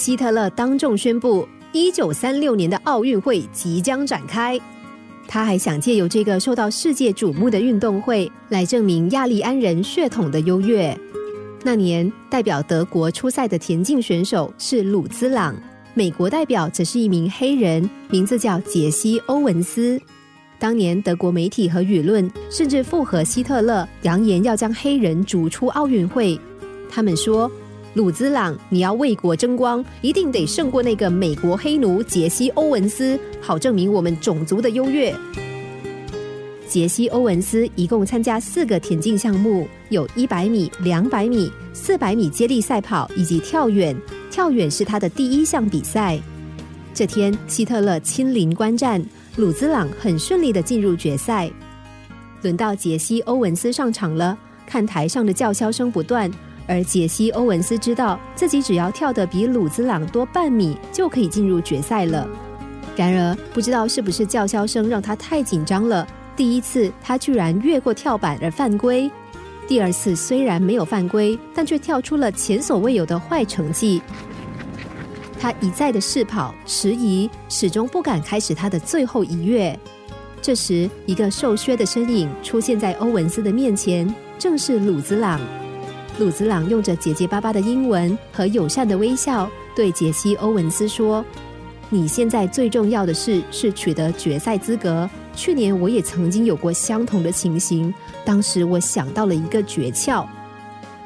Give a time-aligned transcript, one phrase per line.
[0.00, 4.58] 希特勒当众宣布，一九三六年的奥运会即将展开。
[5.28, 10.98] 他还想借由这个受到世界瞩目的运动会，来证明亚利安人血统的优越。
[11.62, 15.54] 那年，代表德国出赛的田径选手是鲁兹朗，
[15.92, 20.00] 美国代表则是一名黑人，名字叫杰西·欧文斯。
[20.58, 26.40] 当年，德国媒体和舆论甚至附和希特勒，扬言要将黑人逐出奥运会。
[26.88, 27.52] 他们说
[27.94, 35.12] ：“鲁兹朗，你要为国争光，一定得胜过那个美国黑奴杰西·欧文斯，好证明我们种族的优越。”
[36.68, 43.96] 杰西·欧文斯一共参加四个田径项目，有一百米、两百米、四百米接力赛跑以及跳远。
[44.30, 46.16] 跳远是他的第一项比赛。
[46.94, 51.50] 这天，希特勒亲临观战，鲁兹朗很顺利的进入决赛。
[52.42, 56.30] 轮到杰西·欧文斯上场了，看台上的叫嚣声不断，
[56.70, 62.28] 而杰西·欧文斯知道自己只要跳得比鲁兹朗多半米，就可以进入决赛了。
[62.94, 66.06] 然而，不知道是不是叫嚣声让他太紧张了。
[66.36, 69.10] 第一次，他居然越过跳板而犯规；
[69.66, 74.00] 第二次虽然没有犯规，但却跳出了前所未有的坏成绩。
[75.40, 79.76] 他一再的试跑、迟疑，始终不敢开始他的最后一跃。
[80.40, 85.40] 这时，一个瘦削的身影出现在欧文斯的面前，正是鲁兹朗。
[86.20, 91.24] 鲁兹朗用着结结巴巴的英文和友善的微笑，对杰西·欧文斯说
[91.88, 100.26] ：“你现在最重要的事是取得决赛资格。”去年我也曾经有过相同的情形，当时我想到了一个诀窍。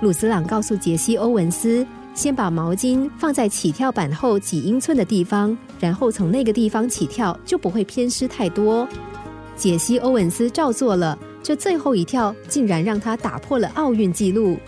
[0.00, 8.88] 鲁斯朗告诉杰西·欧文斯，先把毛巾放在起跳板后几英寸的地方，然后从那个地方起跳，就不会偏失太多。
[9.54, 14.58] 杰西·欧文斯照做了，这最后一跳竟然让他打破了奥运纪录。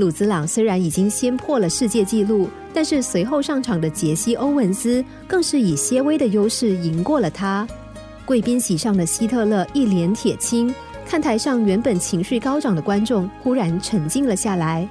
[0.00, 7.68] 鲁兹朗虽然已经先破了世界纪录，但是随后上场的杰西·欧文斯更是以些微的优势赢过了他。
[8.24, 10.74] 贵宾席上的希特勒一脸铁青，
[11.04, 14.88] 看台上原本情绪高涨的观众忽然沉静了下来。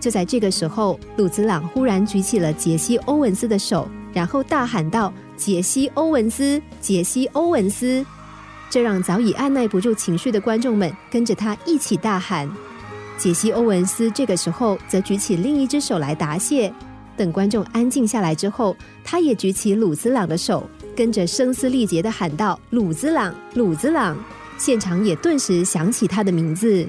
[0.00, 8.02] 就在这个时候，鲁兹朗忽然举起了杰西·欧文斯的手，然后大喊道：“杰西·欧文斯，杰西·欧文斯！”
[8.70, 12.48] 这让早已按耐不住情绪的观众们跟着他一起大喊。
[13.18, 16.72] 杰西·欧文斯这个时候则举起另一只手来答谢。
[17.16, 20.64] 等观众安静下来之后，他也举起鲁兹朗的手。
[20.96, 24.16] 跟着声嘶力竭的喊道：“鲁兹朗，鲁兹朗！”
[24.58, 26.88] 现场也顿时响起他的名字。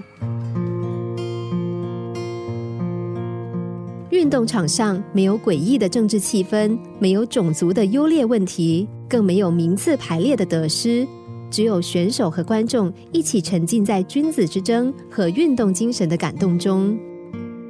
[4.09, 11.07] 运动场上没有诡异的政治气氛，没有种族的优劣问题，更没有名次排列的得失，
[11.49, 16.97] 只有选手和观众一起沉浸在君子之争和运动精神的感动中。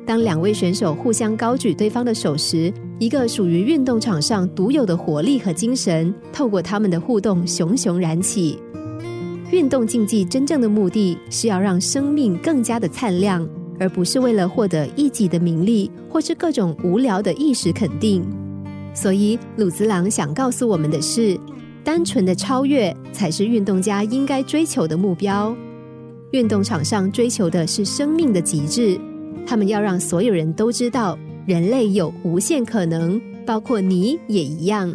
[0.06, 8.58] 当两位选手互相高举对方的手时，一个属于运动场上独有的活力和精神，透过他们的互动熊熊燃起。
[9.52, 13.48] 运动竞技真正的目的是要让生命更加的灿烂，
[13.80, 18.24] 而不是为了获得一己的名利或是各种无聊的一时肯定。
[18.94, 21.40] 所以，鲁兹朗想告诉我们的是，
[21.84, 25.56] 单纯的超越才是运动家应该追求的目标。
[26.32, 29.00] 运动场上追求的是生命的极致，
[29.48, 31.18] 他们要让所有人都知道。
[31.46, 34.94] 人类有无限可能，包括你也一样。